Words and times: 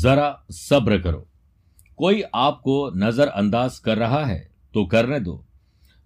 जरा 0.00 0.28
सब्र 0.52 0.98
करो। 1.00 1.26
कोई 1.98 2.22
आपको 2.34 2.74
नजरअंदाज 2.96 3.78
कर 3.78 3.98
रहा 3.98 4.24
है 4.26 4.38
तो 4.74 4.84
करने 4.86 5.20
दो। 5.20 5.44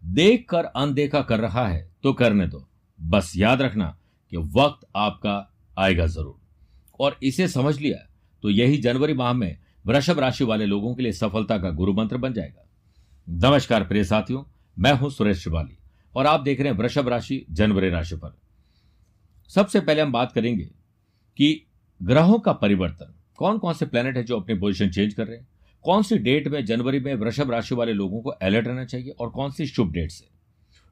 देख 0.02 0.46
कर 0.50 0.64
अनदेखा 0.64 1.20
कर 1.22 1.40
रहा 1.40 1.66
है 1.68 1.90
तो 2.02 2.12
करने 2.12 2.46
दो। 2.46 2.66
बस 2.98 3.32
याद 3.36 3.62
रखना 3.62 3.86
कि 4.32 4.36
वक्त 4.36 4.86
आपका 4.96 5.36
आएगा 5.76 6.06
ज़रूर। 6.06 6.40
और 7.00 7.18
इसे 7.22 7.48
समझ 7.48 7.78
लिया 7.78 7.98
तो 8.44 8.50
यही 8.50 8.76
जनवरी 8.78 9.14
माह 9.14 9.32
में 9.32 9.56
वृषभ 9.84 10.18
राशि 10.18 10.44
वाले 10.44 10.66
लोगों 10.66 10.94
के 10.94 11.02
लिए 11.02 11.12
सफलता 11.12 11.58
का 11.58 11.70
गुरु 11.72 11.92
मंत्र 11.92 12.16
बन 12.16 12.32
जाएगा। 12.32 12.68
नमस्कार 13.28 13.84
प्रिय 13.84 14.04
साथियों, 14.04 14.42
मैं 14.76 14.92
हूँ 14.92 15.10
सुरेश 15.10 15.42
शिवाली 15.44 15.76
और 16.14 16.26
आप 16.26 16.40
देख 16.40 16.60
रहे 16.60 16.72
हैं 16.72 16.78
वृषभ 16.78 17.08
राशि 17.08 17.44
जनवरी 17.50 17.90
राशि 17.90 18.16
पर। 18.16 18.38
सबसे 19.50 19.80
पहले 19.80 20.02
हम 20.02 20.12
बात 20.12 20.32
करेंगे 20.32 20.64
कि 21.38 21.66
ग्रहों 22.00 22.38
का 22.38 22.52
परिवर्तन। 22.54 23.14
कौन 23.36 23.58
कौन 23.58 23.74
से 23.74 23.86
प्लेनेट 23.86 24.16
है 24.16 24.22
जो 24.22 24.40
अपनी 24.40 24.54
पोजीशन 24.54 24.90
चेंज 24.90 25.14
कर 25.14 25.26
रहे 25.26 25.36
हैं? 25.36 25.48
कौन 25.82 26.02
सी 26.02 26.18
डेट 26.18 26.48
में, 26.48 26.64
जनवरी 26.64 27.00
में 27.00 27.14
वृषभ 27.14 27.50
राशि 27.50 27.74
वाले 27.74 27.92
लोगों 27.92 28.20
को 28.20 28.30
अलर्ट 28.30 28.66
रहना 28.66 28.84
चाहिए 28.84 29.10
और 29.10 29.30
कौन 29.30 29.50
सी 29.50 29.66
शुभ 29.66 29.92
डेट 29.92 30.10
से 30.10 30.28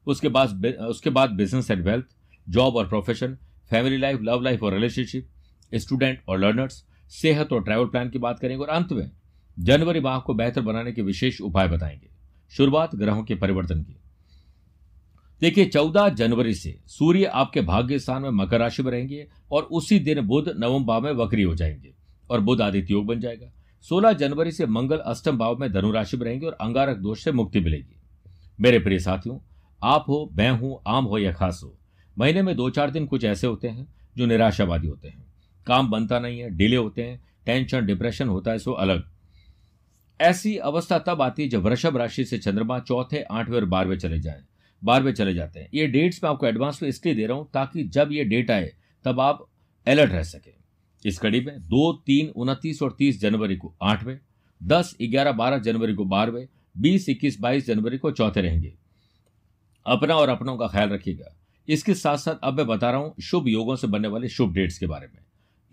उसके 0.07 0.29
बाद 0.29 0.67
उसके 0.67 1.11
बाद 1.11 1.31
बिज़नेस 1.31 1.71
एंड 1.71 1.85
वेल्थ 1.85 2.05
जॉब 2.49 2.77
और 2.77 2.89
profession 2.89 3.35
family 3.71 3.97
life 3.97 4.19
love 4.23 4.41
life 4.41 4.63
और 4.63 4.73
रिलेशनशिप 4.73 5.29
स्टूडेंट 5.75 6.21
और 6.29 6.39
लर्नर्स 6.39 6.85
सेहत 7.09 7.53
और 7.53 7.65
ट्रैवल 7.65 7.87
प्लान 7.87 8.11
की 8.11 8.19
बात 8.19 8.39
करेंगे 8.39 8.63
और 8.63 8.69
अंत 8.69 8.93
में 8.93 9.11
जनवरी 9.59 10.01
माह 10.01 10.19
को 10.19 10.35
बेहतर 10.35 10.61
बनाने 10.61 10.93
के 10.93 11.03
विशेष 11.03 11.41
उपाय 11.41 11.69
बताएँगे। 11.69 12.09
शुरुआत 12.51 12.95
ग्रहों 12.95 13.25
के 13.25 13.35
परिवर्तन 13.35 13.83
की। 13.83 13.97
देखिए, 15.41 15.67
चौदह 15.67 16.09
जनवरी 16.09 16.55
से 16.55 16.81
सूर्य 16.87 17.25
आपके 17.25 17.61
भाग्य 17.61 17.99
स्थान 17.99 18.23
में 18.23 18.31
मकर 18.31 18.59
राशि 18.59 18.83
में 18.83 18.93
रहेंगे 18.93 19.29
और 19.51 19.63
उसी 19.63 19.99
दिन 19.99 20.21
बुध 20.21 20.55
नवम 20.59 20.85
भाव 20.85 21.01
में 21.01 21.13
वक्री 21.13 21.43
हो 21.43 21.55
जाएँगे। 21.55 22.02
और 22.33 22.41
बुध 22.41 22.61
आदित्य 22.61 22.93
योग 22.95 23.07
बन 23.07 23.21
जाएगा। 23.21 23.51
सोलह 23.85 24.13
जनवरी 24.13 24.51
से 24.53 24.67
मंगल 24.67 24.99
अष्टम 24.99 25.39
भाव 25.39 25.59
में 25.59 25.71
धनु 25.73 25.91
राशि 25.93 26.17
में 26.17 26.25
रहेंगे 26.25 26.47
और 26.47 26.53
अंगारक 26.53 26.97
दोष 26.97 27.25
से 27.25 27.33
मुक्ति 27.33 27.61
मिलेगी। 27.61 27.97
मेरे 28.59 28.79
प्रिय 28.79 28.99
साथियों, 28.99 29.39
आप 29.83 30.05
हो, 30.09 30.29
मैं 30.33 30.51
हूँ, 30.51 30.79
आम 30.87 31.05
हो 31.05 31.19
या 31.19 31.33
खास 31.33 31.61
हो, 31.65 31.77
महीने 32.17 32.43
में 32.43 32.55
दो 32.57 32.71
चार 32.71 32.91
दिन 32.91 33.07
कुछ 33.07 33.25
ऐसे 33.25 33.47
होते 33.47 33.69
हैं 33.69 33.87
जो 34.17 34.27
निराशावादी 34.27 34.89
होते 34.89 35.09
हैं। 35.09 35.25
काम 35.67 35.91
बनता 35.91 36.19
नहीं 36.19 36.41
है, 36.41 36.51
डिले 36.51 36.77
होते 36.77 37.03
हैं, 37.03 37.21
टेंशन, 37.47 37.87
डिप्रेशन 37.87 38.29
होता 38.29 38.51
है, 38.51 38.59
सो 38.59 38.73
अलग। 38.73 39.05
ऐसी 40.21 40.57
अवस्था 40.57 40.99
तब 40.99 41.23
आती 41.23 41.43
है 41.43 41.49
जब 41.49 41.63
वृषभ 41.63 41.97
राशि 41.97 42.25
से 42.25 42.39
चंद्रमा 42.39 42.79
चौथे, 42.79 43.23
आठवें 43.23 43.57
और 43.57 43.65
बारहवें 43.65 43.99
चले 43.99 44.21
जाएँ। 44.21 44.45
बारहवें 44.83 45.13
चले 45.15 45.35
जाते 45.35 45.61
हैं। 45.61 45.69
ये 45.75 45.87
डेट्स 45.87 46.25
मैं 46.25 46.31
आपको 46.31 46.47
एडवांस 46.47 46.83
में 46.83 46.89
इसलिए 46.89 47.15
दे 47.15 47.27
रहा 47.27 47.37
हूँ 47.37 47.49
ताकि 47.55 47.85
जब 47.85 48.13
ये 48.13 48.25
डेट 48.25 48.51
आए, 48.51 48.73
तब 49.05 49.21
आप 49.21 49.47
अलर्ट 49.87 50.13
रह 50.13 50.23
सके। 50.23 50.62
इस 51.05 51.19
कड़ी 51.19 51.41
में 51.41 51.61
दो, 51.61 51.93
तीन, 51.93 52.29
उनतीस 52.29 52.83
और 52.83 52.97
तीस 52.99 53.21
जनवरी 53.21 53.57
को 53.57 53.75
आठवें, 53.83 54.19
दस, 54.63 54.97
ग्यारह, 55.03 55.33
बारह 55.33 55.59
जनवरी 55.59 55.95
को 55.95 56.05
बारहवें, 56.05 56.47
बीस, 56.79 57.09
इक्कीस, 57.09 57.41
बाईस 57.41 57.67
जनवरी 57.67 57.99
को 57.99 58.11
चौथे 58.11 58.41
रहेंगे। 58.41 58.75
अपना 59.87 60.15
और 60.15 60.29
अपनों 60.29 60.57
का 60.57 60.67
ख्याल 60.67 60.89
रखिएगा। 60.89 61.37
इसके 61.69 61.95
साथ 61.95 62.17
साथ 62.17 62.35
अब 62.43 62.57
मैं 62.57 62.67
बता 62.67 62.91
रहा 62.91 63.01
हूँ 63.01 63.15
शुभ 63.23 63.49
योगों 63.49 63.77
से 63.77 63.87
बनने 63.87 64.09
वाले 64.09 64.29
शुभ 64.29 64.53
डेट्स 64.53 64.79
के 64.79 64.87
बारे 64.87 65.07
में। 65.07 65.23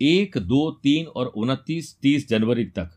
एक, 0.00 0.38
दो, 0.38 0.70
तीन 0.70 1.06
और 1.06 1.26
उनतीस, 1.26 1.98
तीस 2.02 2.28
जनवरी 2.28 2.64
तक 2.64 2.90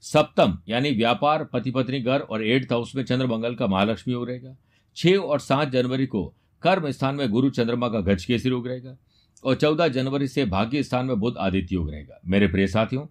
सप्तम, 0.00 0.58
यानी 0.68 0.90
व्यापार 0.90 1.44
पति 1.44 1.70
पत्नी 1.70 2.00
घर 2.00 2.20
और 2.20 2.46
एट्थ 2.46 2.72
हाउस 2.72 2.96
में 2.96 3.04
चंद्र 3.04 3.26
मंगल 3.26 3.54
का 3.54 3.66
महालक्ष्मी 3.66 4.14
योग 4.14 4.28
रहेगा। 4.28 4.56
छह 4.96 5.16
और 5.16 5.40
सात 5.40 5.68
जनवरी 5.68 6.06
को 6.06 6.34
कर्म 6.62 6.90
स्थान 6.90 7.14
में 7.14 7.30
गुरु 7.30 7.50
चंद्रमा 7.50 7.88
का 7.88 8.00
गज 8.00 8.24
केसरी 8.24 8.50
योग 8.50 8.66
रहेगा। 8.66 8.96
और 9.44 9.54
चौदह 9.54 9.88
जनवरी 9.88 10.28
से 10.28 10.44
भाग्य 10.44 10.82
स्थान 10.82 11.06
में 11.06 11.18
बुद्ध 11.20 11.36
आदित्य 11.38 11.74
योग 11.74 11.90
रहेगा। 11.90 12.20
मेरे 12.26 12.46
प्रिय 12.48 12.66
साथियों, 12.66 13.06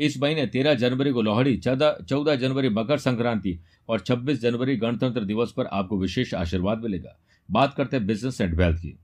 इस 0.00 0.20
महीने 0.22 0.46
तेरह 0.46 0.74
जनवरी 0.74 1.10
को 1.10 1.22
लोहड़ी, 1.22 1.56
चौदह 1.56 1.96
चौदह 2.08 2.34
जनवरी 2.34 2.68
मकर 2.68 2.98
संक्रांति 2.98 3.58
और 3.88 4.00
छब्बीस 4.00 4.40
जनवरी 4.40 4.76
गणतंत्र 4.76 5.24
दिवस 5.24 5.52
पर 5.56 5.66
आपको 5.66 5.98
विशेष 5.98 6.34
आशीर्वाद 6.34 6.82
मिलेगा। 6.82 7.18
बात 7.48 7.74
करते 7.74 7.96
हैं 7.96 8.06
बिज़नेस 8.06 8.40
एंड 8.40 8.54
वेल्थ 8.54 8.78
की। 8.78 8.98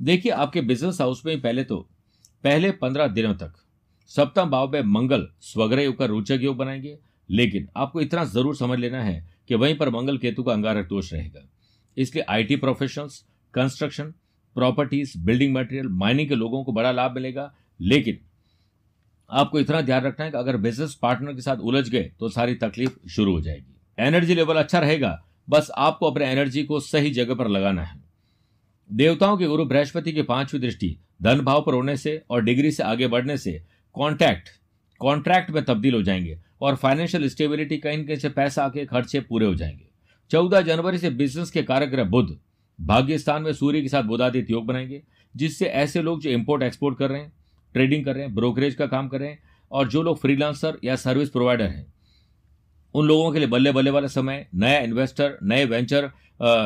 देखिए, 0.00 0.32
आपके 0.32 0.60
बिज़नेस 0.60 1.00
हाउस 1.00 1.22
में 1.26 1.40
पहले 1.40 1.64
तो 1.64 1.76
पहले 2.44 2.70
पंद्रह 2.72 3.06
दिनों 3.06 3.34
तक, 3.34 3.52
सप्तम 4.10 4.50
भाव 4.50 4.72
में 4.72 4.82
मंगल, 4.82 5.28
स्वग्रह 5.40 5.90
का 5.90 6.04
रोचक 6.04 6.38
योग 6.42 6.56
बनाएँगे। 6.56 6.98
लेकिन 7.28 7.68
आपको 7.76 8.00
इतना 8.00 8.24
ज़रूर 8.24 8.56
समझ 8.56 8.78
लेना 8.78 9.02
है 9.02 9.33
कि 9.48 9.54
वहीं 9.54 9.76
पर 9.76 9.90
मंगल 9.90 10.18
केतु 10.18 10.42
का 10.42 10.52
अंगारक 10.52 10.88
दोष 10.88 11.12
रहेगा। 11.12 11.48
इसलिए 11.96 12.24
IT 12.28 12.56
professionals 12.56 13.24
construction 13.54 14.14
properties 14.56 15.18
building 15.18 15.54
material 15.54 15.88
mining 15.88 16.28
के 16.28 16.34
लोगों 16.34 16.64
को 16.64 16.72
बड़ा 16.72 16.92
लाभ 16.92 17.12
मिलेगा। 17.12 17.52
लेकिन 17.80 18.18
आपको 19.30 19.60
इतना 19.60 19.80
ध्यान 19.80 20.02
रखना 20.02 20.24
है 20.24 20.30
कि 20.30 20.38
अगर 20.38 20.56
बिज़नेस 20.56 20.98
पार्टनर 21.02 21.34
के 21.34 21.40
साथ 21.40 21.56
उलझ 21.56 21.88
गए 21.88 22.10
तो 22.20 22.28
सारी 22.28 22.54
तकलीफ़ 22.54 23.08
शुरू 23.08 23.32
हो 23.32 23.40
जाएगी। 23.40 23.74
एनर्जी 23.98 24.34
लेवल 24.34 24.56
अच्छा 24.56 24.78
रहेगा, 24.78 25.20
बस 25.48 25.70
आपको 25.76 26.10
अपने 26.10 26.26
एनर्जी 26.26 26.62
को 26.64 26.80
सही 26.80 27.10
जगह 27.10 27.34
पर 27.34 27.48
लगाना 27.48 27.82
है। 27.82 28.02
देवताओं 28.90 29.36
के 29.36 29.46
गुरु 29.46 29.64
बृहस्पति 29.64 30.12
की 30.12 30.22
पांचवी 30.22 30.60
दृष्टि, 30.60 30.96
धन 31.22 31.40
भाव 31.40 31.62
पर 31.62 31.74
होने 31.74 31.96
से 31.96 32.22
और 32.30 32.42
डिग्री 32.42 32.70
से 32.70 32.82
आगे 32.82 33.06
बढ़ने 33.06 33.36
से 33.38 33.62
कॉन्टैक्ट 33.94 34.48
कॉन्ट्रैक्ट 35.00 35.50
में 35.50 35.64
तब्दील 35.64 35.94
हो 35.94 36.02
जाएँगे 36.02 36.38
और 36.60 36.76
फाइनेंशियल 36.76 37.28
स्टेबिलिटी 37.28 37.76
कहीं 37.76 38.04
कहीं 38.04 38.16
से 38.16 38.28
पैसा 38.28 38.64
आके 38.64 38.84
खर्चे 38.86 39.20
पूरे 39.20 39.46
हो 39.46 39.54
जाएँगे। 39.54 39.88
चौदह 40.30 40.60
जनवरी 40.60 40.98
से 40.98 41.10
बिज़नेस 41.10 41.50
के 41.50 41.62
कारक 41.62 42.06
बुद्ध 42.06 42.36
भाग्य 42.78 43.18
स्थान 43.18 43.42
में 43.42 43.52
सूर्य 43.52 43.80
के 43.82 43.88
साथ 43.88 44.02
बुधादित्य 44.02 44.52
योग 44.52 44.66
बनाएँगे, 44.66 45.02
जिससे 45.34 45.66
ऐसे 45.66 46.02
लोग 46.02 46.20
जो 46.20 46.30
इंपोर्ट 46.30 46.62
एक्सपोर्ट 46.62 46.98
कर 46.98 47.10
रहे 47.10 47.20
हैं 47.20 47.32
ट्रेडिंग 47.74 48.04
कर 48.04 48.14
रहे 48.14 48.24
हैं 48.24 48.34
ब्रोकरेज 48.34 48.74
का 48.74 48.86
काम 48.86 49.08
कर 49.08 49.20
रहे 49.20 49.28
हैं 49.28 49.38
और 49.70 49.88
जो 49.88 50.02
लोग 50.02 50.20
फ्रीलांसर 50.20 50.78
या 50.84 50.96
सर्विस 50.96 51.30
प्रोवाइडर 51.30 51.64
हैं, 51.64 51.92
उन 52.94 53.06
लोगों 53.06 53.32
के 53.32 53.38
लिए 53.38 53.48
बल्ले 53.48 53.72
बल्ले 53.72 53.90
वाला 53.90 54.06
समय 54.06 54.46
नया 54.54 54.78
इन्वेस्टर 54.80 55.38
नए 55.42 55.64
वेंचर 55.64 56.10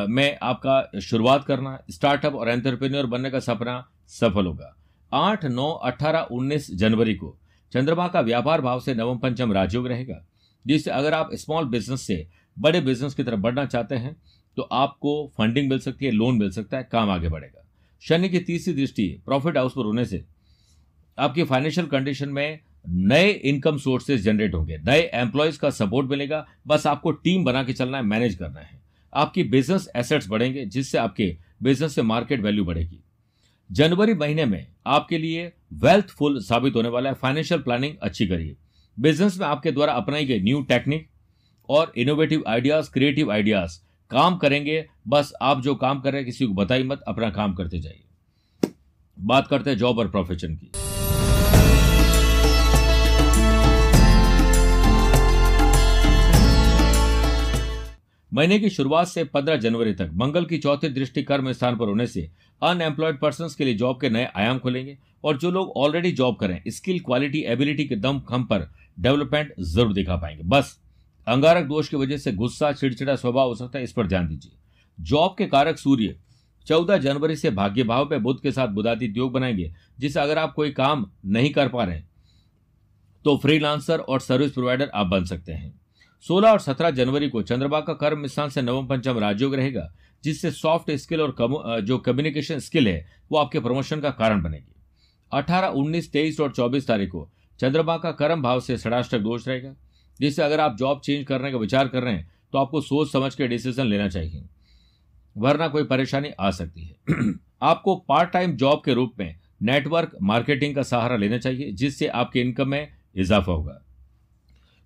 में 0.09 0.37
आपका 0.41 0.99
शुरुआत 0.99 1.43
करना 1.45 1.77
स्टार्टअप 1.91 2.35
और 2.35 2.49
एंटरप्रेन्योर 2.49 3.05
बनने 3.05 3.29
का 3.29 3.39
सपना 3.39 3.83
सफल 4.07 4.45
होगा। 4.45 4.75
आठ, 5.11 5.45
नौ, 5.45 5.71
अठारह, 5.71 6.19
उन्नीस 6.21 6.71
जनवरी 6.75 7.15
को 7.15 7.37
चंद्रमा 7.73 8.07
का 8.07 8.21
व्यापार 8.21 8.61
भाव 8.61 8.79
से 8.79 8.93
नवम 8.93 9.17
पंचम 9.17 9.53
राजयोग 9.53 9.87
रहेगा। 9.87 10.25
जिससे 10.65 10.91
अगर 10.91 11.13
आप 11.13 11.29
स्मॉल 11.33 11.65
बिज़नेस 11.65 12.01
से 12.01 12.27
बड़े 12.57 12.81
बिज़नेस 12.81 13.13
की 13.13 13.23
तरफ़ 13.23 13.39
बढ़ना 13.39 13.65
चाहते 13.65 13.95
हैं 13.95 14.15
तो 14.57 14.61
आपको 14.61 15.11
फंडिंग 15.37 15.69
मिल 15.69 15.79
सकती 15.79 16.05
है 16.05 16.11
लोन 16.11 16.37
मिल 16.37 16.49
सकता 16.51 16.77
है, 16.77 16.87
काम 16.91 17.09
आगे 17.09 17.29
बढ़ेगा। 17.29 17.65
शनि 18.03 18.29
की 18.29 18.39
तीसरी 18.39 18.73
दृष्टि 18.73 19.07
प्रॉफिट 19.25 19.57
हाउस 19.57 19.71
पर 19.71 19.85
होने 19.85 20.05
से 20.05 20.23
आपकी 21.17 21.43
फाइनेंशियल 21.43 21.87
कंडीशन 21.87 22.29
में 22.29 22.59
नए 22.87 23.29
इनकम 23.29 23.77
सोर्सेज 23.77 24.21
जनरेट 24.21 24.53
होंगे। 24.53 24.77
नए 24.77 25.01
एम्प्लॉयज़ 25.13 25.59
का 25.59 25.69
सपोर्ट 25.69 26.09
मिलेगा। 26.09 26.45
बस 26.67 26.87
आपको 26.87 27.11
टीम 27.11 27.43
बना 27.43 27.63
के 27.63 27.73
चलना 27.73 27.97
है 27.97 28.03
मैनेज 28.03 28.35
करना 28.35 28.59
है। 28.59 28.79
आपकी 29.13 29.43
बिज़नेस 29.43 29.87
एसेट्स 29.95 30.29
बढ़ेंगे, 30.29 30.65
जिससे 30.65 30.97
आपके 30.97 31.35
बिज़नेस 31.63 31.95
से 31.95 32.01
मार्केट 32.01 32.41
वैल्यू 32.41 32.65
बढ़ेगी। 32.65 32.99
जनवरी 33.71 34.13
महीने 34.13 34.45
में 34.45 34.67
आपके 34.87 35.17
लिए 35.17 35.53
वेल्थफुल 35.73 36.39
साबित 36.39 36.75
होने 36.75 36.89
वाला 36.89 37.09
है। 37.09 37.15
फाइनेंशियल 37.15 37.61
प्लानिंग 37.61 37.95
अच्छी 38.01 38.27
करिए। 38.27 38.55
बिज़नेस 38.99 39.39
में 39.39 39.47
आपके 39.47 39.71
द्वारा 39.71 39.93
अपनाई 39.93 40.25
गई 40.25 40.39
न्यू 40.39 40.61
टेक्निक 40.61 41.07
और 41.69 41.93
इनोवेटिव 41.97 42.43
आइडियाज़ 42.47 42.91
क्रिएटिव 42.91 43.31
आइडियाज़ 43.31 43.79
काम 44.11 44.37
करेंगे। 44.37 44.85
बस 45.07 45.33
आप 45.41 45.61
जो 45.61 45.75
काम 45.75 46.01
कर 46.01 46.11
रहे 46.11 46.21
हैं, 46.21 46.25
किसी 46.25 46.45
को 46.45 46.53
बताई 46.53 46.83
मत, 46.83 47.01
अपना 47.07 47.29
काम 47.29 47.53
करते 47.53 47.79
जाइए। 47.79 48.71
बात 49.19 49.47
करते 49.47 49.69
हैं 49.69 49.77
जॉब 49.77 49.99
और 49.99 50.11
प्रोफेशन 50.11 50.55
की। 50.55 50.71
महीने 58.31 58.59
की 58.59 58.69
शुरुआत 58.69 59.07
से 59.07 59.23
15 59.25 59.55
जनवरी 59.55 59.93
तक 59.93 60.09
मंगल 60.13 60.45
की 60.45 60.57
चौथी 60.57 60.89
दृष्टि 60.89 61.23
कर्म 61.23 61.51
स्थान 61.51 61.77
पर 61.77 61.85
होने 61.85 62.07
से 62.07 62.29
अनएम्प्लॉयड 62.61 63.19
पर्सन 63.19 63.47
के 63.57 63.65
लिए 63.65 63.73
जॉब 63.73 63.99
के 64.01 64.09
नए 64.09 64.27
आयाम 64.35 64.59
खुलेंगे 64.59 64.97
और 65.23 65.37
जो 65.37 65.51
लोग 65.51 65.71
ऑलरेडी 65.77 66.11
जॉब 66.11 66.35
करें 66.35 66.61
स्किल 66.67 66.99
क्वालिटी 66.99 67.39
एबिलिटी 67.43 67.85
के 67.85 67.95
दम 67.95 68.19
खम 68.19 68.43
पर 68.43 68.69
डेवलपमेंट 68.99 69.53
ज़रूर 69.59 69.93
दिखा 69.93 70.15
पाएँगे। 70.15 70.43
बस, 70.43 70.79
अंगारक 71.27 71.65
दोष 71.65 71.87
की 71.89 71.97
वजह 71.97 72.17
से 72.17 72.31
गुस्सा, 72.31 72.71
चिड़चिड़ा 72.71 73.15
स्वभाव 73.15 73.47
हो 73.47 73.55
सकता 73.55 73.77
है, 73.77 73.83
इस 73.83 73.91
पर 73.91 74.07
ध्यान 74.07 74.27
दीजिए। 74.27 74.51
जॉब 74.99 75.35
के 75.37 75.45
कारक 75.45 75.77
सूर्य, 75.77 76.15
चौदह 76.67 76.97
जनवरी 76.97 77.35
से 77.35 77.49
भाग्य 77.51 77.83
भाव 77.83 78.07
में 78.11 78.21
बुद्ध 78.23 78.39
के 78.41 78.51
साथ 78.51 78.67
बुधादित्य 78.67 79.19
योग 79.19 79.31
बनाएँगे, 79.33 79.73
जिससे 79.99 80.19
अगर 80.19 80.37
आप 80.37 80.53
कोई 80.53 80.71
काम 80.71 81.09
नहीं 81.25 81.51
कर 81.51 81.69
पा 81.69 81.83
रहे 81.83 82.01
तो 83.25 83.37
फ्रीलांसर 83.37 83.99
और 83.99 84.19
सर्विस 84.19 84.51
प्रोवाइडर 84.51 84.91
आप 84.93 85.07
बन 85.07 85.23
सकते 85.25 85.51
हैं। 85.51 85.73
16 86.23 86.51
और 86.51 86.61
17 86.61 86.91
जनवरी 86.91 87.29
को 87.29 87.41
चंद्रमा 87.41 87.79
का 87.79 87.93
कर्म 87.93 88.27
स्थान 88.27 88.49
से 88.49 88.61
नवम 88.61 88.87
पंचम 88.87 89.17
राजयोग 89.17 89.55
रहेगा 89.55 89.93
जिससे 90.23 90.51
सॉफ्ट 90.51 90.91
स्किल 90.91 91.21
और 91.21 91.31
कम, 91.31 91.79
जो 91.81 91.97
कम्युनिकेशन 91.97 92.59
स्किल 92.59 92.87
है 92.87 93.07
वो 93.31 93.37
आपके 93.37 93.59
प्रमोशन 93.59 93.99
का 93.99 94.09
कारण 94.09 94.41
बनेगी। 94.41 94.75
18, 95.31 95.67
19, 95.67 96.11
23 96.11 96.39
और 96.39 96.51
24 96.51 96.87
तारीख 96.87 97.09
को 97.09 97.29
चंद्रमा 97.59 97.97
का 97.97 98.11
कर्म 98.11 98.41
भाव 98.41 98.59
से 98.59 98.77
षडाष्टक 98.77 99.19
दोष 99.19 99.47
रहेगा 99.47 99.75
जिससे 100.19 100.43
अगर 100.43 100.59
आप 100.59 100.75
जॉब 100.77 101.01
चेंज 101.01 101.27
करने 101.27 101.51
का 101.51 101.57
विचार 101.57 101.87
कर 101.87 102.03
रहे 102.03 102.13
हैं 102.13 102.31
तो 102.51 102.57
आपको 102.57 102.81
सोच 102.81 103.11
समझ 103.11 103.35
के 103.35 103.47
डिसीज़न 103.47 103.85
लेना 103.85 104.09
चाहिए 104.09 104.43
वरना 105.37 105.67
कोई 105.67 105.83
परेशानी 105.83 106.29
आ 106.39 106.51
सकती 106.51 106.81
है। 106.81 106.95
आपको 107.61 107.95
पार्ट 107.95 108.29
टाइम 108.29 108.55
जॉब 108.55 108.81
के 108.85 108.93
रूप 108.93 109.13
में 109.19 109.39
नेटवर्क 109.61 110.17
मार्केटिंग 110.21 110.75
का 110.75 110.83
सहारा 110.83 111.15
लेना 111.15 111.37
चाहिए 111.37 111.71
जिससे 111.71 112.07
आपके 112.07 112.41
इनकम 112.41 112.67
में 112.67 112.87
इजाफा 113.15 113.51
होगा। 113.51 113.85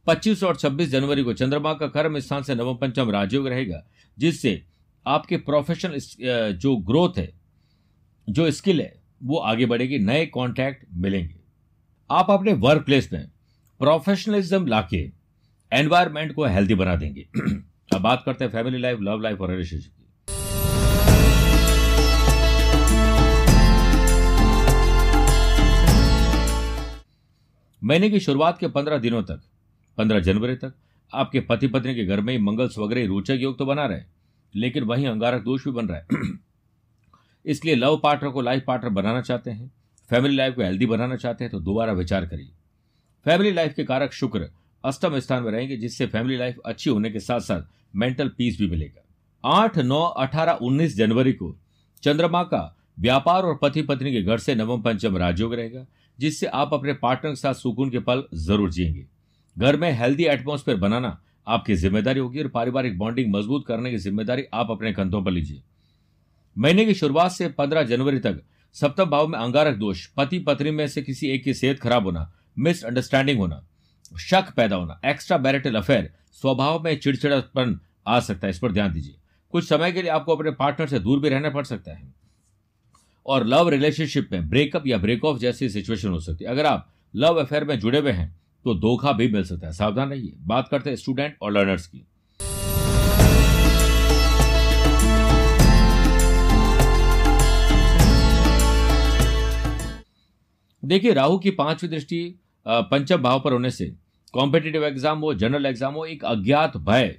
25 0.07 0.43
और 0.43 0.55
26 0.55 0.89
जनवरी 0.89 1.23
को 1.23 1.33
चंद्रमा 1.33 1.73
का 1.73 1.87
कर्म 1.87 2.19
स्थान 2.19 2.43
से 2.43 2.55
नवम 2.55 2.75
पंचम 2.75 3.11
राजयोग 3.11 3.47
रहेगा, 3.47 3.85
जिससे 4.19 4.63
आपके 5.07 5.37
प्रोफेशनल 5.37 5.99
जो 6.53 6.75
ग्रोथ 6.77 7.17
है, 7.17 7.33
जो 8.29 8.51
स्किल 8.51 8.81
है, 8.81 9.01
वो 9.23 9.37
आगे 9.37 9.65
बढ़ेगी, 9.65 9.99
नए 9.99 10.25
कॉन्टैक्ट 10.25 10.85
मिलेंगे। 10.93 11.35
आप 12.11 12.31
अपने 12.31 12.53
वर्क 12.53 12.85
प्लेस 12.85 13.09
में 13.13 13.31
प्रोफेशनलिज्म 13.79 14.67
लाके 14.67 15.11
एनवायरमेंट 15.73 16.33
को 16.33 16.45
हेल्दी 16.45 16.75
बना 16.75 16.95
देंगे। 16.95 17.27
अब 17.95 18.01
बात 18.01 18.23
करते 18.25 18.45
हैं 18.45 18.51
फैमिली 18.51 18.77
लाइफ 18.77 18.99
लव 19.01 19.21
लाइफ 19.21 19.41
और 19.41 19.51
रिलेशनशिप 19.51 19.91
की। 19.91 20.03
महीने 27.83 28.09
की 28.09 28.19
शुरुआत 28.19 28.57
के 28.57 28.67
पंद्रह 28.67 28.97
दिनों 28.97 29.23
तक 29.23 29.41
पंद्रह 29.97 30.19
जनवरी 30.19 30.55
तक। 30.55 30.73
आपके 31.13 31.39
पति 31.39 31.67
पत्नी 31.67 31.95
के 31.95 32.05
घर 32.05 32.21
में 32.21 32.33
ही 32.33 32.39
मंगल 32.39 32.67
स्वग्रह 32.67 33.05
रोचक 33.05 33.37
योग 33.39 33.57
तो 33.57 33.65
बना 33.65 33.85
रहे 33.85 34.01
लेकिन 34.53 34.83
वहीं 34.83 35.07
अंगारक 35.07 35.43
दोष 35.43 35.63
भी 35.65 35.71
बन 35.71 35.87
रहा 35.87 35.97
है। 35.97 36.07
इसलिए 37.45 37.75
लव 37.75 37.97
पार्टनर 37.97 38.29
को 38.29 38.41
लाइफ 38.41 38.63
पार्टनर 38.67 38.89
बनाना 38.89 39.21
चाहते 39.21 39.51
हैं, 39.51 39.71
फैमिली 40.09 40.35
लाइफ 40.35 40.55
को 40.55 40.61
हेल्दी 40.61 40.85
बनाना 40.85 41.15
चाहते 41.15 41.43
हैं 41.43 41.51
तो 41.51 41.59
दोबारा 41.59 41.93
विचार 41.93 42.25
करिए। 42.25 42.51
फैमिली 43.25 43.51
लाइफ 43.51 43.73
के 43.73 43.83
कारक 43.83 44.13
शुक्र 44.13 44.49
अष्टम 44.83 45.19
स्थान 45.19 45.43
में 45.43 45.51
रहेंगे, 45.51 45.77
जिससे 45.77 46.05
फैमिली 46.05 46.37
लाइफ 46.37 46.57
अच्छी 46.65 46.89
होने 46.89 47.11
के 47.11 47.19
साथ 47.19 47.39
साथ 47.39 47.61
मेंटल 47.95 48.29
पीस 48.29 48.57
भी 48.59 48.69
मिलेगा। 48.69 49.01
आठ, 49.43 49.77
नौ, 49.77 50.01
अठारह, 50.01 50.53
उन्नीस 50.53 50.95
जनवरी 50.97 51.33
को 51.33 51.55
चंद्रमा 52.03 52.43
का 52.43 52.77
व्यापार 52.99 53.43
और 53.43 53.59
पति 53.61 53.81
पत्नी 53.81 54.11
के 54.11 54.21
घर 54.21 54.37
से 54.37 54.55
नवम 54.55 54.81
पंचम 54.81 55.17
राजयोग 55.17 55.53
रहेगा, 55.53 55.85
जिससे 56.19 56.47
आप 56.47 56.73
अपने 56.73 56.93
पार्टनर 56.93 57.31
के 57.31 57.35
साथ 57.35 57.53
सुकून 57.53 57.89
के 57.89 57.99
पल 57.99 58.23
ज़रूर 58.33 58.71
जिएँगे। 58.71 59.05
घर 59.55 59.77
में 59.77 59.91
हेल्दी 59.91 60.25
एटमोस्फेयर 60.25 60.77
बनाना 60.77 61.17
आपकी 61.47 61.75
ज़िम्मेदारी 61.75 62.19
होगी 62.19 62.41
और 62.41 62.47
पारिवारिक 62.47 62.97
बॉन्डिंग 62.97 63.33
मज़बूत 63.35 63.65
करने 63.67 63.91
की 63.91 63.97
ज़िम्मेदारी 63.97 64.43
आप 64.53 64.71
अपने 64.71 64.93
कंधों 64.93 65.23
पर 65.23 65.31
लीजिए। 65.31 65.61
महीने 66.55 66.85
की 66.85 66.93
शुरुआत 66.93 67.31
से 67.31 67.47
पंद्रह 67.49 67.83
जनवरी 67.83 68.19
तक 68.19 68.41
सप्तम 68.75 69.05
भाव 69.05 69.27
में 69.27 69.37
अंगारक 69.39 69.75
दोष 69.77 70.05
पति 70.07 70.39
पत्नी 70.39 70.71
में 70.71 70.87
से 70.87 71.01
किसी 71.01 71.27
एक 71.27 71.43
की 71.43 71.53
सेहत 71.53 71.79
खराब 71.79 72.05
होना 72.05 72.31
मिसअंडरस्टैंडिंग 72.57 73.39
होना, 73.39 73.65
शक 74.19 74.53
पैदा 74.55 74.75
होना 74.75 74.99
एक्स्ट्रा 75.05 75.37
बैरिटल 75.37 75.75
अफेयर 75.75 76.11
स्वभाव 76.41 76.83
में 76.83 76.95
चिड़चिड़ापन 76.97 77.79
आ 78.07 78.19
सकता 78.19 78.47
है, 78.47 78.51
इस 78.51 78.59
पर 78.59 78.71
ध्यान 78.71 78.91
दीजिए। 78.93 79.15
कुछ 79.53 79.67
समय 79.69 79.91
के 79.91 80.01
लिए 80.01 80.11
आपको 80.11 80.35
अपने 80.35 80.51
पार्टनर 80.53 80.87
से 80.87 80.99
दूर 80.99 81.19
भी 81.19 81.29
रहना 81.29 81.49
पड़ 81.49 81.63
सकता 81.65 81.91
है। 81.91 82.13
और 83.25 83.45
लव 83.47 83.69
रिलेशनशिप 83.69 84.29
में 84.31 84.49
ब्रेकअप 84.49 84.87
या 84.87 84.97
ब्रेक 84.97 85.25
ऑफ़ 85.25 85.37
जैसी 85.39 85.69
सिचुएशन 85.69 86.09
हो 86.09 86.19
सकती 86.19 86.45
है। 86.45 86.51
अगर 86.51 86.65
आप 86.65 86.89
लव 87.13 87.41
अफेयर 87.41 87.63
में 87.63 87.79
जुड़े 87.79 87.99
हुए 87.99 88.11
हैं 88.11 88.35
तो 88.65 88.73
धोखा 88.75 89.11
भी 89.11 89.27
मिल 89.27 89.43
सकता 89.43 89.67
है। 89.67 89.73
सावधान 89.73 90.09
रहिए। 90.09 90.33
बात 90.39 90.67
करते 90.67 90.89
हैं 90.89 90.97
स्टूडेंट 90.97 91.35
और 91.41 91.51
लर्नर्स 91.51 91.87
की। 91.87 92.05
देखिए, 100.83 101.13
राहु 101.13 101.37
की 101.39 101.51
पांचवी 101.51 101.89
दृष्टि 101.89 102.35
पंचम 102.65 103.17
भाव 103.17 103.39
पर 103.39 103.53
होने 103.53 103.69
से 103.71 103.85
कॉम्पिटेटिव 104.33 104.85
एग्ज़ाम 104.85 105.19
हो 105.19 105.33
जनरल 105.33 105.65
एग्ज़ाम 105.65 105.93
हो, 105.93 106.05
एक 106.05 106.23
अज्ञात 106.25 106.77
भय 106.79 107.15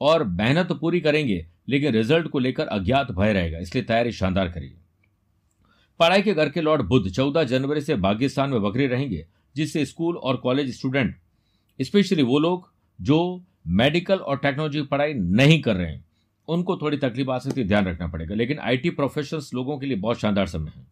और 0.00 0.24
मेहनत 0.24 0.68
तो 0.68 0.74
पूरी 0.74 1.00
करेंगे, 1.00 1.46
लेकिन 1.68 1.92
रिज़ल्ट 1.92 2.28
को 2.28 2.38
लेकर 2.38 2.66
अज्ञात 2.68 3.10
भय 3.10 3.32
रहेगा। 3.32 3.58
इसलिए 3.58 3.84
तैयारी 3.84 4.12
शानदार 4.12 4.48
करिए। 4.48 4.76
पढ़ाई 6.00 6.22
के 6.22 6.34
घर 6.34 6.48
के 6.48 6.60
लॉर्ड 6.60 6.82
बुद्ध 6.82 7.10
चौदह 7.10 7.44
जनवरी 7.44 7.80
से 7.80 7.96
पाकिस्तान 7.98 8.50
में 8.50 8.62
बकरी 8.62 8.86
रहेंगे। 8.86 9.24
जिससे 9.56 9.84
स्कूल 9.84 10.16
और 10.16 10.36
कॉलेज 10.36 10.74
स्टूडेंट, 10.74 11.16
स्पेशली 11.80 12.22
वो 12.22 12.38
लोग 12.38 12.72
जो 13.00 13.44
मेडिकल 13.66 14.16
और 14.16 14.36
टेक्नोलॉजी 14.36 14.82
पढ़ाई 14.82 15.14
नहीं 15.14 15.60
कर 15.62 15.76
रहे 15.76 15.92
हैं, 15.92 16.04
उनको 16.48 16.76
थोड़ी 16.76 16.96
तकलीफ़ 16.96 17.30
आ 17.30 17.38
सकती 17.38 17.60
है, 17.60 17.66
ध्यान 17.66 17.86
रखना 17.86 18.06
पड़ेगा। 18.06 18.34
लेकिन 18.34 18.58
आईटी 18.58 18.90
प्रोफेशनल्स 18.90 19.54
लोगों 19.54 19.78
के 19.78 19.86
लिए 19.86 19.96
बहुत 19.96 20.20
शानदार 20.20 20.46
समय 20.46 20.72
है। 20.76 20.86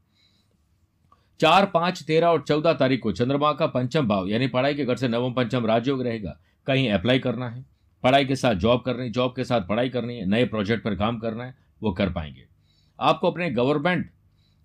चार, 1.41 1.67
पाँच, 1.67 2.03
तेरह 2.03 2.27
और 2.27 2.43
चौदह 2.43 2.73
तारीख 2.73 3.01
को 3.01 3.13
चंद्रमा 3.13 3.53
का 3.53 3.67
पंचम 3.67 4.09
भाव, 4.09 4.29
यानी 4.29 4.47
पढ़ाई 4.47 4.75
के 4.75 4.85
घर 4.85 4.97
से 4.97 5.09
नवम, 5.09 5.33
पंचम 5.33 5.67
राजयोग 5.67 6.03
रहेगा। 6.03 6.41
कहीं 6.67 6.91
अप्लाई 6.91 7.19
करना 7.19 7.49
है, 7.49 7.65
पढ़ाई 8.03 8.25
के 8.25 8.37
साथ 8.37 8.55
जॉब 8.55 8.81
करनी 8.81 9.11
जॉब 9.11 9.33
के 9.37 9.45
साथ 9.45 9.61
पढ़ाई 9.61 9.89
करनी 9.89 10.17
है, 10.17 10.27
नए 10.27 10.45
प्रोजेक्ट 10.45 10.85
पर 10.85 10.95
काम 10.95 11.19
करना 11.19 11.45
है, 11.45 11.55
वो 11.83 11.93
कर 11.93 12.13
पाएँगे। 12.13 12.45
आपको 13.01 13.31
अपने 13.31 13.51
गवर्नमेंट 13.51 14.11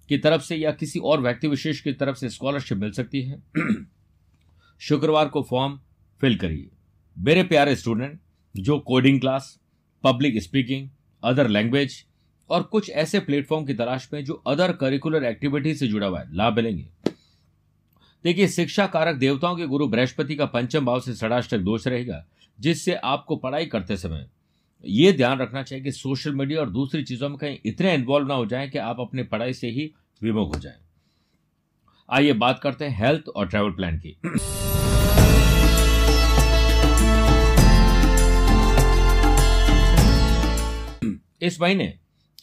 की 0.09 0.17
तरफ़ 0.17 0.41
से 0.41 0.55
या 0.55 0.71
किसी 0.71 0.99
और 0.99 1.21
व्यक्ति 1.21 1.47
विशेष 1.47 1.81
की 1.81 1.93
तरफ़ 1.93 2.15
से 2.15 2.29
स्कॉलरशिप 2.29 2.77
मिल 2.77 2.91
सकती 2.91 3.21
है। 3.21 3.43
शुक्रवार 4.79 5.27
को 5.27 5.43
फॉर्म 5.43 5.79
फिल 6.21 6.37
करिए। 6.37 6.69
मेरे 7.17 7.43
प्यारे 7.43 7.75
स्टूडेंट 7.75 8.19
जो 8.57 8.79
coding 8.79 9.19
class 9.19 9.59
public 10.03 10.43
speaking 10.43 10.89
other 11.23 11.47
language 11.47 12.05
और 12.49 12.63
कुछ 12.63 12.89
ऐसे 12.89 13.19
प्लेटफॉर्म 13.19 13.65
की 13.65 13.73
तलाश 13.73 14.09
में 14.13 14.25
जो 14.25 14.33
अदर 14.33 14.71
करिकुलर 14.71 15.23
एक्टिविटी 15.23 15.75
से 15.75 15.87
जुड़ा 15.87 16.07
हुआ 16.07 16.19
है, 16.19 16.35
लाभ 16.35 16.55
मिलेंगे। 16.55 16.87
देखिए, 18.23 18.47
शिक्षा 18.47 18.87
कारक 18.87 19.15
देवताओं 19.15 19.57
के 19.57 19.67
गुरु 19.67 19.87
बृहस्पति 19.87 20.35
का 20.35 20.45
पंचम 20.45 20.85
भाव 20.85 20.99
से 20.99 21.13
षडाष्टक 21.13 21.57
दोष 21.57 21.87
रहेगा, 21.87 22.25
जिससे 22.59 22.93
आपको 22.93 23.35
पढ़ाई 23.35 23.65
करते 23.65 23.97
समय 23.97 24.29
ये 24.83 25.11
ध्यान 25.13 25.39
रखना 25.39 25.61
चाहिए 25.63 25.83
कि 25.83 25.91
सोशल 25.91 26.33
मीडिया 26.35 26.59
और 26.61 26.69
दूसरी 26.69 27.03
चीज़ों 27.03 27.27
में 27.29 27.37
कहीं 27.37 27.57
इतने 27.65 27.93
इन्वॉल्व 27.93 28.27
ना 28.27 28.33
हो 28.33 28.45
जाएँ 28.45 28.69
कि 28.69 28.77
आप 28.77 28.99
अपनी 28.99 29.23
पढ़ाई 29.23 29.53
से 29.53 29.67
ही 29.67 29.91
विमुख 30.21 30.55
हो 30.55 30.59
जाएँ। 30.59 30.75
आइए 32.09 32.33
बात 32.33 32.59
करते 32.63 32.85
हैं 32.85 32.97
हेल्थ 32.97 33.29
और 33.29 33.47
ट्रैवल 33.47 33.71
प्लान 33.71 33.97
की। 33.97 34.17
इस 41.41 41.61
महीने 41.61 41.93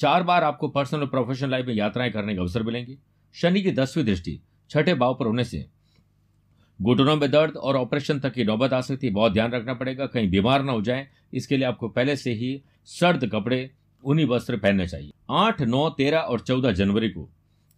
चार 0.01 0.23
बार 0.23 0.45
आपको 0.45 0.69
पर्सनल 0.69 1.01
और 1.01 1.07
प्रोफेशनल 1.07 1.51
लाइफ 1.51 1.67
में 1.67 1.75
यात्राएँ 1.75 2.11
करने 2.13 2.35
का 2.35 2.41
अवसर 2.41 2.63
मिलेंगे। 2.63 2.97
शनि 3.35 3.63
की 3.63 3.71
दसवीं 3.73 4.05
दृष्टि, 4.05 4.41
छठे 4.71 4.95
भाव 4.95 5.15
पर 5.15 5.27
होने 5.27 5.45
से 5.45 5.67
घुटनों 6.81 7.17
में 7.17 7.31
दर्द 7.31 7.57
और 7.57 7.77
ऑपरेशन 7.77 8.21
तक 8.21 8.33
की 8.33 8.45
नौबत 8.45 8.73
आ 8.73 8.81
सकती 8.81 9.07
है। 9.07 9.13
बहुत 9.13 9.33
ध्यान 9.33 9.53
रखना 9.53 9.75
पड़ेगा, 9.75 10.07
कहीं 10.07 10.31
बीमार 10.31 10.63
ना 10.63 10.73
हो 10.73 10.83
जाए। 10.83 11.07
इसके 11.35 11.57
लिए 11.57 11.67
आपको 11.67 11.89
पहले 11.89 12.17
से 12.17 12.33
ही 12.33 12.61
सर्द 12.89 13.29
कपड़े 13.33 13.71
उन्हीं 14.05 14.27
वस्त्र 14.27 14.57
पहनने 14.57 14.87
चाहिए। 14.89 15.11
आठ, 15.31 15.61
नौ, 15.63 15.89
तेरह 15.91 16.19
और 16.19 16.41
चौदह 16.41 16.73
जनवरी 16.73 17.09
को 17.09 17.29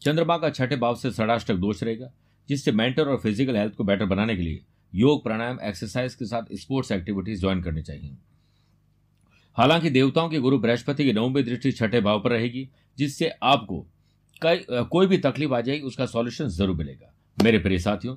चंद्रमा 0.02 0.36
का 0.38 0.50
छठे 0.50 0.76
भाव 0.76 0.94
से 0.94 1.10
षडाष्टक 1.10 1.54
दोष 1.54 1.82
रहेगा, 1.82 2.10
जिससे 2.48 2.72
मेंटल 2.72 3.02
और 3.02 3.16
फ़िज़िकल 3.16 3.56
हेल्थ 3.56 3.74
को 3.74 3.84
बेटर 3.84 4.04
बनाने 4.04 4.36
के 4.36 4.42
लिए 4.42 4.60
योग, 4.92 5.22
प्राणायाम, 5.22 5.58
एक्सरसाइज 5.60 6.14
के 6.14 6.24
साथ 6.24 6.54
स्पोर्ट्स 6.54 6.92
एक्टिविटीज़ 6.92 7.40
ज्वाइन 7.40 7.62
करनी 7.62 7.82
चाहिए। 7.82 8.16
हालाँकि 9.56 9.90
देवताओं 9.90 10.28
के 10.28 10.38
गुरु 10.38 10.58
बृहस्पति 10.58 11.04
की 11.04 11.12
नवमी 11.12 11.42
दृष्टि 11.42 11.72
छठे 11.72 12.00
भाव 12.00 12.20
पर 12.20 12.30
रहेगी, 12.30 12.68
जिससे 12.98 13.30
आपको 13.42 13.86
कई, 14.42 14.64
कोई 14.70 15.06
भी 15.06 15.18
तकलीफ़ 15.18 15.52
आ 15.52 15.60
जाएगी 15.60 15.86
उसका 15.86 16.06
सॉल्यूशन 16.06 16.48
ज़रूर 16.48 16.76
मिलेगा। 16.76 17.12
मेरे 17.38 17.58
प्रिय 17.58 17.78
साथियों 17.78 18.16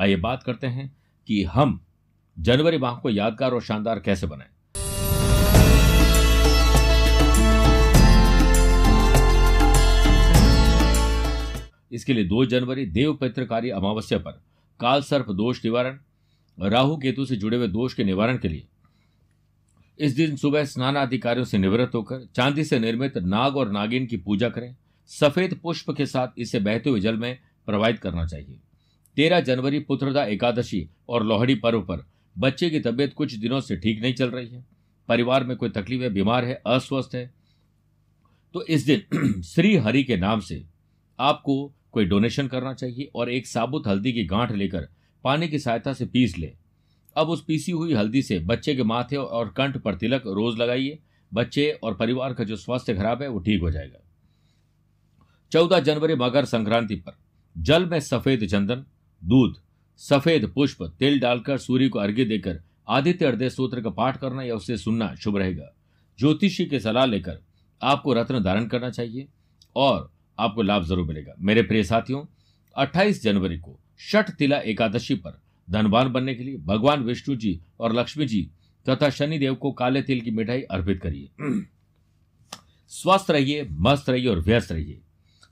आइए 0.00 0.16
बात 0.16 0.42
करते 0.42 0.66
हैं 0.66 0.96
कि 1.28 1.42
हम 1.42 1.80
जनवरी 2.36 2.78
माह 2.78 2.96
को 2.96 3.10
यादगार 3.10 3.52
और 3.52 3.62
शानदार 3.62 3.98
कैसे 3.98 4.26
बनाएँ। 4.26 4.48
इसके 11.92 12.12
लिए 12.12 12.24
दो 12.24 12.44
जनवरी 12.44 12.84
देव 12.86 13.12
पित्रकारी 13.14 13.70
अमावस्या 13.70 14.18
पर 14.18 14.40
काल 14.80 15.02
सर्प 15.02 15.30
दोष 15.30 15.64
निवारण, 15.64 15.98
राहु 16.58 16.96
केतु 16.96 17.24
से 17.26 17.36
जुड़े 17.36 17.56
हुए 17.56 17.68
दोष 17.68 17.94
के 17.94 18.04
निवारण 18.04 18.38
के 18.38 18.48
लिए। 18.48 18.66
इस 19.98 20.14
दिन 20.16 20.36
सुबह 20.36 20.64
स्नान 20.64 20.96
आदि 20.96 21.18
कार्यों 21.18 21.44
से 21.44 21.58
निवृत्त 21.58 21.94
होकर 21.94 22.26
चांदी 22.34 22.64
से 22.64 22.78
निर्मित 22.78 23.18
नाग 23.18 23.56
और 23.56 23.70
नागिन 23.70 24.06
की 24.06 24.16
पूजा 24.16 24.48
करें। 24.48 24.74
सफ़ेद 25.10 25.58
पुष्प 25.62 25.90
के 25.90 26.06
साथ 26.06 26.28
इसे 26.38 26.58
बहते 26.60 26.90
हुए 26.90 27.00
जल 27.00 27.16
में 27.16 27.38
प्रवाहित 27.66 27.98
करना 27.98 28.26
चाहिए। 28.26 28.60
तेरह 29.18 29.40
जनवरी 29.40 29.78
पुत्रदा 29.78 30.24
एकादशी 30.24 30.90
और 31.08 31.26
लोहड़ी 31.26 31.54
पर्व 31.54 31.80
पर 31.80 32.06
बच्चे 32.38 32.70
की 32.70 32.80
तबीयत 32.80 33.14
कुछ 33.14 33.34
दिनों 33.34 33.60
से 33.60 33.76
ठीक 33.76 34.02
नहीं 34.02 34.14
चल 34.14 34.30
रही 34.30 34.48
है। 34.48 34.64
परिवार 35.08 35.44
में 35.44 35.56
कोई 35.56 35.68
तकलीफ़ 35.68 36.02
है 36.02 36.10
बीमार 36.10 36.44
है, 36.44 36.62
अस्वस्थ 36.66 37.14
है। 37.14 37.34
तो 38.54 38.62
इस 38.62 38.86
दिन 38.86 39.42
श्री 39.42 39.76
हरि 39.76 40.04
के 40.04 40.16
नाम 40.16 40.40
से 40.40 40.66
आपको 41.18 41.74
कोई 41.92 42.04
डोनेशन 42.04 42.46
करना 42.46 42.74
चाहिए 42.74 43.10
और 43.14 43.30
एक 43.30 43.46
साबुत 43.46 43.86
हल्दी 43.86 44.12
की 44.12 44.24
गांठ 44.24 44.52
लेकर 44.52 44.88
पानी 45.24 45.48
की 45.48 45.58
सहायता 45.58 45.92
से 45.92 46.06
पीस 46.06 46.38
ले। 46.38 46.52
अब 47.16 47.28
उस 47.28 47.44
पीसी 47.44 47.72
हुई 47.72 47.94
हल्दी 47.94 48.22
से 48.22 48.38
बच्चे 48.38 48.74
के 48.74 48.82
माथे 48.82 49.16
और 49.16 49.48
कंठ 49.48 49.76
पर 49.76 49.94
तिलक 49.94 50.22
रोज 50.26 50.58
लगाइए। 50.58 50.98
बच्चे 51.34 51.70
और 51.82 51.94
परिवार 51.94 52.34
का 52.34 52.44
जो 52.44 52.56
स्वास्थ्य 52.56 52.94
खराब 52.94 53.22
है, 53.22 53.28
वो 53.28 53.38
ठीक 53.38 53.60
हो 53.60 53.70
जाएगा। 53.70 53.98
चौदह 55.52 55.80
जनवरी 55.80 56.14
मकर 56.14 56.44
संक्रांति 56.44 56.96
पर 56.96 57.12
जल 57.58 57.86
में 57.86 58.00
सफ़ेद 58.00 58.46
चंदन 58.46 58.84
दूध, 59.22 59.56
सफ़ेद 60.00 60.46
पुष्प, 60.54 60.82
तेल 60.98 61.18
डालकर 61.20 61.58
सूर्य 61.58 61.88
को 61.88 61.98
अर्घ्य 61.98 62.24
देकर 62.24 62.60
आदित्य 62.88 63.26
हृदय 63.26 63.50
सूत्र 63.50 63.80
का 63.80 63.90
पाठ 63.90 64.16
करना 64.16 64.42
या 64.42 64.54
उसे 64.54 64.76
सुनना 64.76 65.14
शुभ 65.14 65.36
रहेगा। 65.36 65.74
ज्योतिषी 66.18 66.66
की 66.66 66.80
सलाह 66.80 67.04
लेकर 67.06 67.40
आपको 67.82 68.12
रत्न 68.12 68.42
धारण 68.42 68.66
करना 68.66 68.90
चाहिए 68.90 69.26
और 69.76 70.10
आपको 70.38 70.62
लाभ 70.62 70.84
ज़रूर 70.84 71.06
मिलेगा। 71.06 71.34
मेरे 71.38 71.62
प्रिय 71.62 71.84
साथियों 71.84 72.24
28 72.76 73.22
जनवरी 73.22 73.58
को 73.58 73.78
शठ 74.00 74.30
तिला 74.30 74.58
एकादशी 74.58 75.14
पर 75.14 75.40
धनवान 75.68 76.12
बनने 76.12 76.34
के 76.34 76.44
लिए 76.44 76.56
भगवान 76.56 77.02
विष्णु 77.02 77.36
जी 77.36 77.60
और 77.80 77.92
लक्ष्मी 77.92 78.26
जी 78.26 78.50
तथा 78.86 79.10
शनि 79.10 79.38
देव 79.38 79.54
को 79.54 79.72
काले 79.72 80.02
तिल 80.02 80.20
की 80.20 80.30
मिठाई 80.30 80.62
अर्पित 80.62 81.00
करिए। 81.02 81.28
स्वस्थ 82.92 83.30
रहिए, 83.30 83.66
मस्त 83.70 84.08
रहिए 84.10 84.28
और 84.28 84.40
व्यस्त 84.40 84.72
रहिए। 84.72 85.00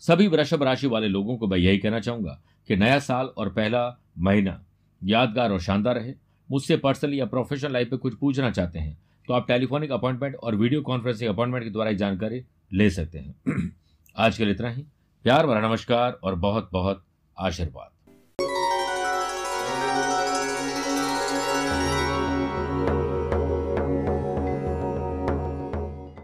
सभी 0.02 0.26
वृषभ 0.26 0.62
राशि 0.62 0.87
वाले 0.87 1.08
लोगों 1.08 1.37
को 1.37 1.46
मैं 1.46 1.58
यही 1.58 1.78
कहना 1.78 2.00
चाहूँगा 2.00 2.40
कि 2.68 2.76
नया 2.76 2.99
साल 2.99 3.26
और 3.26 3.49
पहला 3.49 3.99
महीना 4.18 4.62
यादगार 5.04 5.50
और 5.50 5.61
शानदार 5.61 5.94
रहे। 5.94 6.14
मुझसे 6.50 6.76
पर्सनली 6.76 7.20
या 7.20 7.26
प्रोफेशनल 7.26 7.73
लाइफ 7.73 7.90
पे 7.90 7.96
कुछ 7.96 8.14
पूछना 8.14 8.50
चाहते 8.50 8.78
हैं 8.78 8.99
तो 9.28 9.35
आप 9.35 9.46
टेलीफोनिक 9.49 9.92
अपॉइंटमेंट 9.92 10.37
और 10.37 10.54
वीडियो 10.54 10.82
कॉन्फ्रेंसिंग 10.82 11.30
अपॉइंटमेंट 11.30 11.64
के 11.64 11.70
द्वारा 11.70 11.92
जानकारी 11.92 12.44
ले 12.73 12.90
सकते 12.90 13.18
हैं। 13.18 13.73
आज 14.16 14.38
के 14.38 14.44
लिए 14.44 14.54
इतना 14.54 14.70
ही। 14.70 14.82
प्यार 15.25 15.46
भरा 15.46 15.68
नमस्कार 15.68 16.12
और 16.12 16.35
बहुत 16.35 16.68
बहुत 16.73 17.04
आशीर्वाद। 17.38 17.95